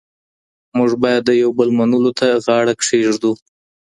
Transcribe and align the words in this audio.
موږ 0.77 0.91
بايد 1.01 1.21
د 1.25 1.31
يو 1.41 1.49
بل 1.57 1.69
منلو 1.77 2.11
ته 2.19 2.27
غاړه 2.45 2.73
کېږدو. 2.83 3.31